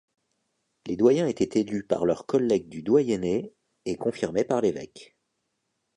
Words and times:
Les 0.87 0.95
doyens 0.97 1.27
étaient 1.27 1.59
élus 1.59 1.83
par 1.85 2.07
leurs 2.07 2.25
collègues 2.25 2.69
du 2.69 2.81
doyenné 2.81 3.53
et 3.85 3.97
confirmés 3.97 4.43
par 4.43 4.59
l’évêque. 4.59 5.15